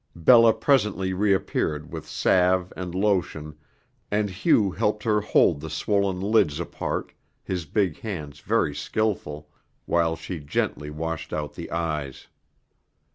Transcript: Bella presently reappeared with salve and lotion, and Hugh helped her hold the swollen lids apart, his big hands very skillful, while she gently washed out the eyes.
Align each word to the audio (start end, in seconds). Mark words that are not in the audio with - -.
Bella 0.15 0.51
presently 0.55 1.13
reappeared 1.13 1.93
with 1.93 2.07
salve 2.07 2.73
and 2.75 2.95
lotion, 2.95 3.53
and 4.09 4.31
Hugh 4.31 4.71
helped 4.71 5.03
her 5.03 5.21
hold 5.21 5.61
the 5.61 5.69
swollen 5.69 6.19
lids 6.19 6.59
apart, 6.59 7.13
his 7.43 7.65
big 7.65 7.99
hands 7.99 8.39
very 8.39 8.73
skillful, 8.73 9.47
while 9.85 10.15
she 10.15 10.39
gently 10.39 10.89
washed 10.89 11.31
out 11.31 11.53
the 11.53 11.69
eyes. 11.69 12.29